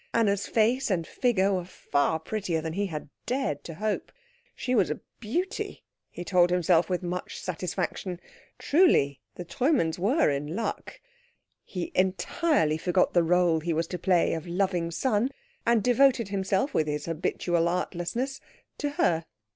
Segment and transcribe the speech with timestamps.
[0.15, 4.11] Anna's face and figure were far prettier than he had dared to hope.
[4.55, 8.19] She was a beauty, he told himself with much satisfaction.
[8.57, 10.99] Truly the Treumanns were in luck.
[11.63, 15.29] He entirely forgot the rôle he was to play of loving son,
[15.67, 18.41] and devoted himself, with his habitual artlessness,
[18.79, 19.25] to her.